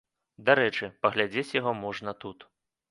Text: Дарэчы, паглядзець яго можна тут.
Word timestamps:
Дарэчы, 0.47 0.91
паглядзець 1.05 1.47
яго 1.61 1.79
можна 1.85 2.19
тут. 2.27 2.53